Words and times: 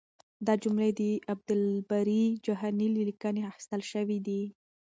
دا 0.45 0.53
جملې 0.63 0.89
د 0.99 1.01
عبدالباري 1.33 2.23
جهاني 2.45 2.87
له 2.95 3.01
لیکنې 3.09 3.41
اخیستل 3.51 3.81
شوې 3.91 4.17
دي. 4.27 4.41